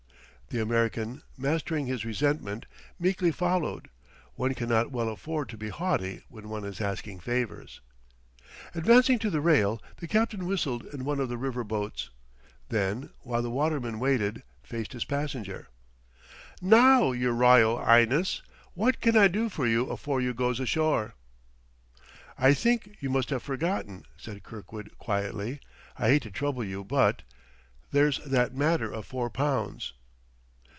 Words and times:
The 0.53 0.61
American, 0.61 1.21
mastering 1.37 1.85
his 1.85 2.03
resentment, 2.03 2.65
meekly 2.99 3.31
followed; 3.31 3.87
one 4.35 4.53
can 4.53 4.67
not 4.67 4.91
well 4.91 5.07
afford 5.07 5.47
to 5.47 5.57
be 5.57 5.69
haughty 5.69 6.23
when 6.27 6.49
one 6.49 6.65
is 6.65 6.81
asking 6.81 7.21
favors. 7.21 7.79
Advancing 8.75 9.17
to 9.19 9.29
the 9.29 9.39
rail, 9.39 9.81
the 9.99 10.09
captain 10.09 10.45
whistled 10.45 10.83
in 10.87 11.05
one 11.05 11.21
of 11.21 11.29
the 11.29 11.37
river 11.37 11.63
boats; 11.63 12.09
then, 12.67 13.11
while 13.21 13.41
the 13.41 13.49
waterman 13.49 13.97
waited, 13.97 14.43
faced 14.61 14.91
his 14.91 15.05
passenger. 15.05 15.69
"Now, 16.61 17.13
yer 17.13 17.31
r'yal 17.31 17.77
'ighness, 17.77 18.41
wot 18.75 18.99
can 18.99 19.15
I 19.15 19.29
do 19.29 19.47
for 19.47 19.65
you 19.65 19.85
afore 19.89 20.19
you 20.19 20.33
goes 20.33 20.59
ashore?" 20.59 21.15
"I 22.37 22.53
think 22.53 22.97
you 22.99 23.09
must 23.09 23.29
have 23.29 23.41
forgotten," 23.41 24.03
said 24.17 24.43
Kirkwood 24.43 24.97
quietly. 24.97 25.61
"I 25.97 26.09
hate 26.09 26.23
to 26.23 26.31
trouble 26.31 26.65
you, 26.65 26.83
but 26.83 27.21
there's 27.91 28.17
that 28.25 28.53
matter 28.53 28.91
of 28.91 29.05
four 29.05 29.29
pounds." 29.29 29.93